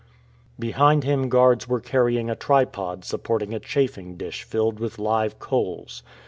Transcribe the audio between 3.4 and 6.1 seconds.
a chafing dish filled with live coals.